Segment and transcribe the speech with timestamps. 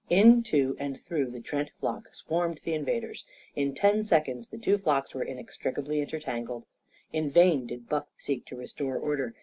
[0.09, 3.23] Into and through the Trent flock swarmed the invaders.
[3.55, 6.65] In ten seconds the two flocks were inextricably intertangled.
[7.13, 9.35] In vain did Buff seek to restore order.